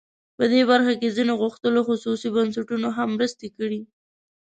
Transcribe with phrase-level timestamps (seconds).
[0.37, 3.81] په دې برخه کې ځینو غښتلو خصوصي بنسټونو هم مرستې کړي.